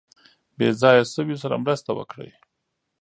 بې 0.57 0.67
ځایه 0.81 1.03
شویو 1.13 1.41
سره 1.43 1.61
مرسته 1.63 1.91
وکړي. 1.93 2.31